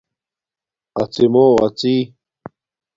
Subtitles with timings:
[1.01, 1.97] اڎی مݸ اڎݵ